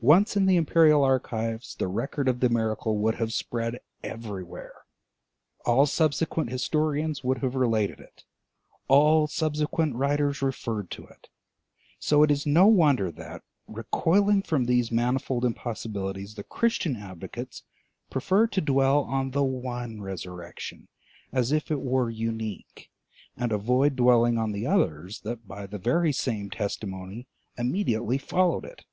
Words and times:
Once 0.00 0.36
in 0.36 0.46
the 0.46 0.56
imperial 0.56 1.04
archives, 1.04 1.76
the 1.76 1.86
record 1.86 2.26
of 2.26 2.40
the 2.40 2.48
miracle 2.48 2.98
would 2.98 3.14
have 3.14 3.32
spread 3.32 3.78
everywhere; 4.02 4.74
all 5.64 5.86
subsequent 5.86 6.50
historians 6.50 7.22
would 7.22 7.38
have 7.38 7.54
related 7.54 8.00
it, 8.00 8.24
all 8.88 9.28
subsequent 9.28 9.94
writers 9.94 10.42
referred 10.42 10.90
to 10.90 11.06
it. 11.06 11.28
So 12.00 12.24
it 12.24 12.32
is 12.32 12.44
no 12.44 12.66
wonder 12.66 13.12
that, 13.12 13.44
recoiling 13.68 14.42
from 14.42 14.64
these 14.64 14.90
manifold 14.90 15.44
impossibilities, 15.44 16.34
the 16.34 16.42
Christian 16.42 16.96
advocates 16.96 17.62
prefer 18.10 18.48
to 18.48 18.60
dwell 18.60 19.04
on 19.04 19.30
the 19.30 19.44
one 19.44 20.00
resurrection 20.02 20.88
as 21.30 21.52
if 21.52 21.70
it 21.70 21.80
were 21.80 22.10
unique, 22.10 22.90
and 23.36 23.52
avoid 23.52 23.94
dwelling 23.94 24.36
on 24.38 24.50
the 24.50 24.66
others 24.66 25.20
that 25.20 25.46
by 25.46 25.66
the 25.68 25.78
very 25.78 26.10
same 26.12 26.50
testimony 26.50 27.28
immediately 27.56 28.18
followed 28.18 28.64
it. 28.64 28.84